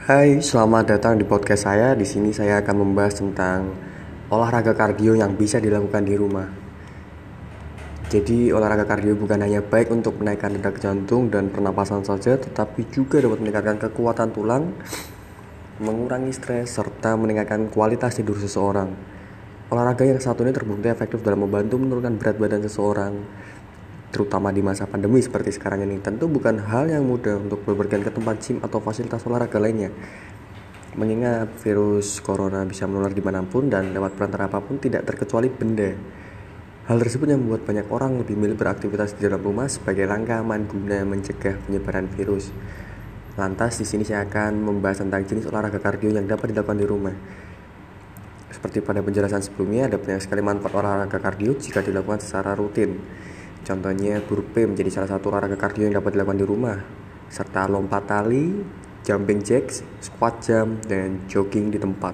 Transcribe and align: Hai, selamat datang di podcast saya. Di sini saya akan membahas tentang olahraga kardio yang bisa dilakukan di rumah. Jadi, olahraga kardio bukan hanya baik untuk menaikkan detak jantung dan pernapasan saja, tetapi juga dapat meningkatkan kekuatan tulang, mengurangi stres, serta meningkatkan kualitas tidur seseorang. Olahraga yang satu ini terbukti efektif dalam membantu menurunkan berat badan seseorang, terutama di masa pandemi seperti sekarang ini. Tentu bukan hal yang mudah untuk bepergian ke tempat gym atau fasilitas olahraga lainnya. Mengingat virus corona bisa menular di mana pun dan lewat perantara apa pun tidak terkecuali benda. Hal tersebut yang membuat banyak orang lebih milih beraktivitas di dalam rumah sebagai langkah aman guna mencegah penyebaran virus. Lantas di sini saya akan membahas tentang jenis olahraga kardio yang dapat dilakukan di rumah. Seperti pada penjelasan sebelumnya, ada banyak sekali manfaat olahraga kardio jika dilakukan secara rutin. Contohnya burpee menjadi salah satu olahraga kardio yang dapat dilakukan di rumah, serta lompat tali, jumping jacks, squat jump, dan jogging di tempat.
Hai, 0.00 0.40
selamat 0.40 0.96
datang 0.96 1.20
di 1.20 1.28
podcast 1.28 1.68
saya. 1.68 1.92
Di 1.92 2.08
sini 2.08 2.32
saya 2.32 2.64
akan 2.64 2.72
membahas 2.72 3.20
tentang 3.20 3.68
olahraga 4.32 4.72
kardio 4.72 5.12
yang 5.12 5.36
bisa 5.36 5.60
dilakukan 5.60 6.08
di 6.08 6.16
rumah. 6.16 6.48
Jadi, 8.08 8.48
olahraga 8.48 8.88
kardio 8.88 9.12
bukan 9.12 9.44
hanya 9.44 9.60
baik 9.60 9.92
untuk 9.92 10.16
menaikkan 10.16 10.56
detak 10.56 10.80
jantung 10.80 11.28
dan 11.28 11.52
pernapasan 11.52 12.00
saja, 12.00 12.40
tetapi 12.40 12.88
juga 12.88 13.20
dapat 13.20 13.44
meningkatkan 13.44 13.76
kekuatan 13.76 14.32
tulang, 14.32 14.72
mengurangi 15.84 16.32
stres, 16.32 16.80
serta 16.80 17.20
meningkatkan 17.20 17.68
kualitas 17.68 18.16
tidur 18.16 18.40
seseorang. 18.40 18.96
Olahraga 19.68 20.08
yang 20.08 20.16
satu 20.16 20.48
ini 20.48 20.56
terbukti 20.56 20.88
efektif 20.88 21.20
dalam 21.20 21.44
membantu 21.44 21.76
menurunkan 21.76 22.16
berat 22.16 22.40
badan 22.40 22.64
seseorang, 22.64 23.20
terutama 24.10 24.50
di 24.50 24.60
masa 24.60 24.90
pandemi 24.90 25.22
seperti 25.22 25.54
sekarang 25.54 25.86
ini. 25.86 26.02
Tentu 26.02 26.26
bukan 26.26 26.58
hal 26.58 26.90
yang 26.90 27.06
mudah 27.06 27.38
untuk 27.38 27.62
bepergian 27.62 28.02
ke 28.02 28.10
tempat 28.10 28.36
gym 28.42 28.58
atau 28.60 28.82
fasilitas 28.82 29.22
olahraga 29.24 29.62
lainnya. 29.62 29.94
Mengingat 30.98 31.54
virus 31.62 32.18
corona 32.18 32.66
bisa 32.66 32.90
menular 32.90 33.14
di 33.14 33.22
mana 33.22 33.46
pun 33.46 33.70
dan 33.70 33.94
lewat 33.94 34.18
perantara 34.18 34.50
apa 34.50 34.58
pun 34.58 34.82
tidak 34.82 35.06
terkecuali 35.06 35.46
benda. 35.46 35.94
Hal 36.90 36.98
tersebut 36.98 37.30
yang 37.30 37.46
membuat 37.46 37.62
banyak 37.62 37.86
orang 37.86 38.18
lebih 38.18 38.34
milih 38.34 38.58
beraktivitas 38.58 39.14
di 39.14 39.22
dalam 39.22 39.38
rumah 39.38 39.70
sebagai 39.70 40.10
langkah 40.10 40.42
aman 40.42 40.66
guna 40.66 41.06
mencegah 41.06 41.54
penyebaran 41.62 42.10
virus. 42.10 42.50
Lantas 43.38 43.78
di 43.78 43.86
sini 43.86 44.02
saya 44.02 44.26
akan 44.26 44.58
membahas 44.58 45.06
tentang 45.06 45.22
jenis 45.22 45.46
olahraga 45.46 45.78
kardio 45.78 46.10
yang 46.10 46.26
dapat 46.26 46.50
dilakukan 46.50 46.78
di 46.82 46.86
rumah. 46.90 47.14
Seperti 48.50 48.82
pada 48.82 48.98
penjelasan 49.06 49.38
sebelumnya, 49.46 49.86
ada 49.86 50.02
banyak 50.02 50.18
sekali 50.18 50.42
manfaat 50.42 50.74
olahraga 50.74 51.22
kardio 51.22 51.54
jika 51.54 51.78
dilakukan 51.78 52.18
secara 52.18 52.58
rutin. 52.58 52.98
Contohnya 53.70 54.18
burpee 54.18 54.66
menjadi 54.66 54.90
salah 54.90 55.14
satu 55.14 55.30
olahraga 55.30 55.54
kardio 55.54 55.86
yang 55.86 56.02
dapat 56.02 56.18
dilakukan 56.18 56.42
di 56.42 56.46
rumah, 56.50 56.74
serta 57.30 57.70
lompat 57.70 58.02
tali, 58.02 58.66
jumping 59.06 59.46
jacks, 59.46 59.86
squat 60.02 60.42
jump, 60.42 60.82
dan 60.90 61.22
jogging 61.30 61.70
di 61.70 61.78
tempat. 61.78 62.10